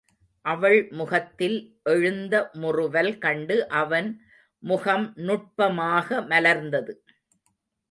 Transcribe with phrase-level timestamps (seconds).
[0.45, 1.57] அவள் முகத்தில்
[1.83, 4.09] எழுந்த முறுவல் கண்டு அவன்
[4.63, 6.95] முகம் நுட்பமாக மலர்ந்தது.